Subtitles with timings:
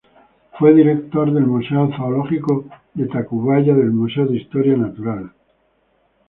[0.57, 2.65] Fue director del Museo Zoológico
[2.95, 5.31] de Tacubaya del Museo de Historia Natural.